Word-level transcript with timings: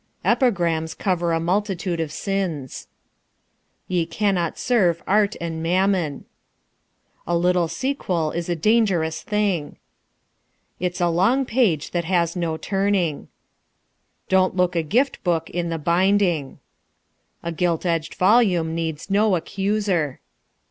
Epigrams 0.25 0.95
cover 0.95 1.31
a 1.31 1.39
multitude 1.39 1.99
of 1.99 2.11
sins. 2.11 2.87
Ye 3.87 4.07
can 4.07 4.33
not 4.33 4.57
serve 4.57 5.03
Art 5.05 5.35
and 5.39 5.61
Mammon. 5.61 6.25
A 7.27 7.37
little 7.37 7.67
sequel 7.67 8.31
is 8.31 8.49
a 8.49 8.55
dangerous 8.55 9.21
thing. 9.21 9.75
It's 10.79 11.01
a 11.01 11.07
long 11.07 11.45
page 11.45 11.91
that 11.91 12.05
has 12.05 12.35
no 12.35 12.57
turning. 12.57 13.27
Don't 14.27 14.55
look 14.55 14.75
a 14.75 14.81
gift 14.81 15.23
book 15.23 15.51
in 15.51 15.69
the 15.69 15.77
binding. 15.77 16.57
A 17.43 17.51
gilt 17.51 17.85
edged 17.85 18.15
volume 18.15 18.73
needs 18.73 19.11
no 19.11 19.35
accuser. 19.35 20.19